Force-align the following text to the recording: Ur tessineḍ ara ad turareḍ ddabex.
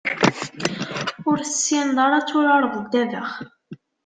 Ur 1.29 1.37
tessineḍ 1.39 1.97
ara 2.05 2.15
ad 2.19 2.25
turareḍ 2.27 2.73
ddabex. 2.83 3.31